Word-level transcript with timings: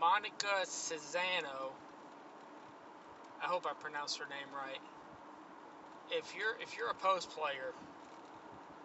Monika 0.00 0.64
Czinano. 0.64 1.72
I 3.42 3.46
hope 3.46 3.66
I 3.66 3.74
pronounced 3.74 4.18
her 4.18 4.24
name 4.24 4.48
right. 4.54 4.80
If 6.10 6.34
you're 6.36 6.56
if 6.60 6.76
you're 6.76 6.90
a 6.90 6.94
post 6.94 7.30
player, 7.30 7.74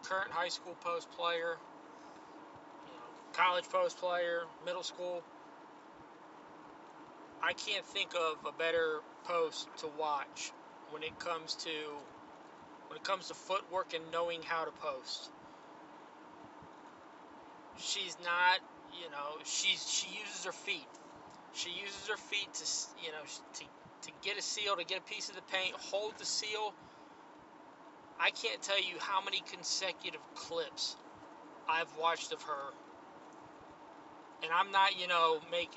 current 0.03 0.31
high 0.31 0.49
school 0.49 0.75
post 0.81 1.09
player, 1.11 1.55
you 2.85 2.91
know, 2.91 3.31
college 3.33 3.65
post 3.69 3.97
player, 3.97 4.43
middle 4.65 4.83
school, 4.83 5.23
I 7.41 7.53
can't 7.53 7.85
think 7.85 8.11
of 8.13 8.45
a 8.45 8.51
better 8.51 8.99
post 9.23 9.69
to 9.77 9.87
watch 9.97 10.51
when 10.91 11.01
it 11.01 11.17
comes 11.17 11.55
to 11.55 11.69
when 12.87 12.97
it 12.97 13.03
comes 13.03 13.29
to 13.29 13.33
footwork 13.33 13.93
and 13.93 14.03
knowing 14.11 14.41
how 14.43 14.65
to 14.65 14.71
post. 14.71 15.31
She's 17.77 18.17
not, 18.23 18.59
you 19.01 19.09
know, 19.11 19.39
she's 19.45 19.89
she 19.89 20.09
uses 20.19 20.43
her 20.43 20.51
feet. 20.51 20.87
She 21.55 21.71
uses 21.71 22.07
her 22.07 22.17
feet 22.17 22.53
to, 22.53 22.65
you 23.03 23.11
know, 23.11 23.23
to 23.55 23.63
to 24.03 24.11
get 24.21 24.37
a 24.37 24.41
seal, 24.41 24.75
to 24.75 24.85
get 24.85 24.99
a 24.99 25.01
piece 25.01 25.29
of 25.29 25.35
the 25.35 25.41
paint, 25.43 25.73
hold 25.75 26.13
the 26.19 26.25
seal. 26.25 26.73
I 28.19 28.29
can't 28.29 28.61
tell 28.61 28.79
you 28.79 28.95
how 28.99 29.23
many 29.23 29.41
consecutive 29.51 30.21
clips 30.35 30.95
I've 31.67 31.89
watched 31.97 32.31
of 32.31 32.41
her 32.43 32.73
and 34.45 34.53
I'm 34.53 34.71
not, 34.71 34.99
you 34.99 35.07
know, 35.07 35.39
make 35.51 35.71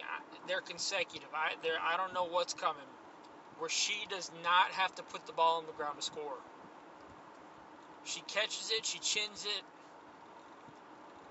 they're 0.47 0.61
consecutive. 0.61 1.29
I 1.35 1.55
there 1.63 1.79
I 1.83 1.97
don't 1.97 2.15
know 2.15 2.25
what's 2.25 2.55
coming. 2.55 2.89
Where 3.59 3.71
she 3.71 4.07
does 4.09 4.31
not 4.45 4.71
have 4.73 4.95
to 4.97 5.03
put 5.03 5.27
the 5.27 5.33
ball 5.33 5.59
on 5.59 5.67
the 5.67 5.73
ground 5.73 5.97
to 5.99 6.05
score. 6.05 6.39
She 8.05 8.21
catches 8.29 8.71
it, 8.71 8.87
she 8.87 8.99
chins 8.99 9.45
it. 9.45 9.63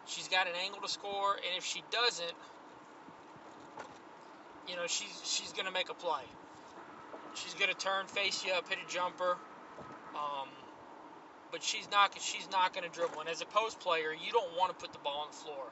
She's 0.05 0.27
got 0.27 0.47
an 0.47 0.53
angle 0.63 0.81
to 0.81 0.89
score, 0.89 1.35
and 1.35 1.57
if 1.57 1.65
she 1.65 1.83
doesn't, 1.91 2.33
you 4.67 4.75
know, 4.75 4.87
she's 4.87 5.21
she's 5.23 5.53
gonna 5.53 5.71
make 5.71 5.89
a 5.89 5.93
play. 5.93 6.23
She's 7.35 7.53
gonna 7.53 7.73
turn, 7.73 8.07
face 8.07 8.43
you 8.45 8.53
up, 8.53 8.67
hit 8.67 8.77
a 8.85 8.91
jumper. 8.91 9.37
Um, 10.15 10.49
but 11.51 11.63
she's 11.63 11.89
not 11.91 12.15
she's 12.19 12.47
not 12.51 12.73
gonna 12.73 12.89
dribble. 12.89 13.19
And 13.19 13.29
as 13.29 13.41
a 13.41 13.45
post 13.45 13.79
player, 13.79 14.11
you 14.13 14.31
don't 14.31 14.57
want 14.57 14.71
to 14.71 14.77
put 14.83 14.93
the 14.93 14.99
ball 14.99 15.21
on 15.21 15.31
the 15.31 15.37
floor 15.37 15.65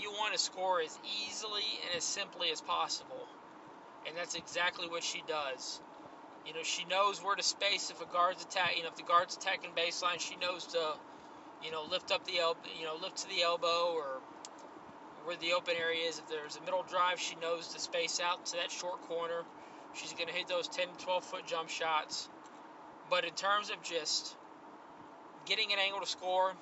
you 0.00 0.10
want 0.12 0.34
to 0.34 0.38
score 0.38 0.80
as 0.80 0.98
easily 1.26 1.64
and 1.84 1.96
as 1.96 2.04
simply 2.04 2.50
as 2.50 2.60
possible. 2.60 3.26
And 4.06 4.16
that's 4.16 4.34
exactly 4.34 4.88
what 4.88 5.02
she 5.02 5.22
does. 5.26 5.80
You 6.46 6.54
know, 6.54 6.62
she 6.62 6.84
knows 6.84 7.22
where 7.22 7.34
to 7.34 7.42
space 7.42 7.90
if 7.90 8.00
a 8.00 8.06
guard's 8.12 8.42
attack. 8.44 8.76
You 8.76 8.82
know, 8.82 8.88
if 8.88 8.96
the 8.96 9.02
guard's 9.02 9.36
attacking 9.36 9.70
baseline, 9.76 10.20
she 10.20 10.36
knows 10.36 10.66
to, 10.68 10.94
you 11.62 11.72
know, 11.72 11.84
lift 11.90 12.12
up 12.12 12.24
the 12.24 12.38
elbow. 12.38 12.60
You 12.78 12.86
know, 12.86 12.96
lift 13.02 13.18
to 13.18 13.28
the 13.28 13.42
elbow 13.42 13.94
or 13.94 14.20
where 15.26 15.36
the 15.36 15.52
open 15.52 15.74
area 15.76 16.08
is. 16.08 16.18
If 16.18 16.28
there's 16.28 16.56
a 16.56 16.60
middle 16.62 16.84
drive, 16.88 17.20
she 17.20 17.34
knows 17.36 17.68
to 17.74 17.80
space 17.80 18.20
out 18.20 18.46
to 18.46 18.52
that 18.56 18.70
short 18.70 19.02
corner. 19.02 19.42
She's 19.94 20.12
going 20.12 20.28
to 20.28 20.32
hit 20.32 20.46
those 20.46 20.68
10 20.68 20.86
to 20.86 21.04
12 21.04 21.24
foot 21.24 21.46
jump 21.46 21.68
shots. 21.68 22.28
But 23.10 23.24
in 23.24 23.34
terms 23.34 23.70
of 23.70 23.82
just 23.82 24.36
getting 25.44 25.72
an 25.72 25.78
angle 25.78 26.00
to 26.00 26.06
score, 26.06 26.52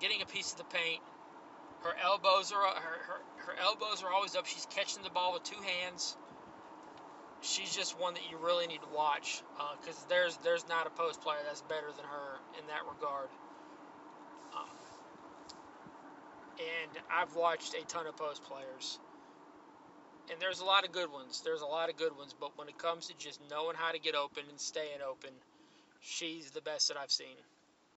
getting 0.00 0.22
a 0.22 0.26
piece 0.26 0.52
of 0.52 0.58
the 0.58 0.64
paint, 0.64 1.00
her 1.82 1.94
elbows 2.02 2.52
are 2.52 2.62
her, 2.62 2.98
her, 3.06 3.20
her 3.46 3.54
elbows 3.60 4.02
are 4.02 4.12
always 4.12 4.34
up. 4.34 4.46
She's 4.46 4.66
catching 4.70 5.02
the 5.02 5.10
ball 5.10 5.34
with 5.34 5.42
two 5.42 5.60
hands. 5.60 6.16
She's 7.40 7.74
just 7.74 7.98
one 7.98 8.14
that 8.14 8.22
you 8.30 8.38
really 8.38 8.68
need 8.68 8.80
to 8.82 8.94
watch 8.94 9.42
because 9.80 9.96
uh, 9.96 10.08
there's 10.08 10.36
there's 10.44 10.68
not 10.68 10.86
a 10.86 10.90
post 10.90 11.20
player 11.22 11.40
that's 11.44 11.62
better 11.62 11.90
than 11.96 12.04
her 12.04 12.38
in 12.60 12.66
that 12.68 12.86
regard. 12.86 13.28
Um, 14.54 14.68
I've 17.12 17.34
watched 17.36 17.74
a 17.74 17.84
ton 17.86 18.06
of 18.06 18.16
post 18.16 18.42
players, 18.44 18.98
and 20.30 20.40
there's 20.40 20.60
a 20.60 20.64
lot 20.64 20.84
of 20.84 20.92
good 20.92 21.12
ones. 21.12 21.42
There's 21.44 21.60
a 21.60 21.66
lot 21.66 21.90
of 21.90 21.96
good 21.96 22.16
ones, 22.16 22.34
but 22.38 22.56
when 22.56 22.68
it 22.68 22.78
comes 22.78 23.08
to 23.08 23.14
just 23.18 23.40
knowing 23.50 23.76
how 23.76 23.92
to 23.92 23.98
get 23.98 24.14
open 24.14 24.44
and 24.48 24.58
staying 24.58 25.02
open, 25.06 25.30
she's 26.00 26.50
the 26.52 26.62
best 26.62 26.88
that 26.88 26.96
I've 26.96 27.10
seen. 27.10 27.36